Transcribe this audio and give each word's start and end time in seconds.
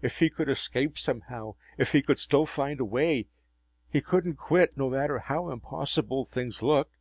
If 0.00 0.18
he 0.20 0.30
could 0.30 0.48
escape, 0.48 0.96
somehow... 0.96 1.56
if 1.76 1.92
he 1.92 2.00
could 2.00 2.18
still 2.18 2.46
find 2.46 2.80
a 2.80 2.86
way.... 2.86 3.28
He 3.86 4.00
couldn't 4.00 4.36
quit, 4.36 4.78
no 4.78 4.88
matter 4.88 5.18
how 5.18 5.50
impossible 5.50 6.24
things 6.24 6.62
looked. 6.62 6.94